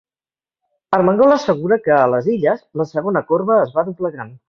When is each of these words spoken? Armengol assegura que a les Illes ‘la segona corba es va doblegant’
Armengol 0.99 1.35
assegura 1.35 1.79
que 1.89 1.95
a 1.99 2.09
les 2.15 2.33
Illes 2.39 2.67
‘la 2.83 2.91
segona 2.97 3.27
corba 3.33 3.63
es 3.69 3.81
va 3.81 3.89
doblegant’ 3.93 4.39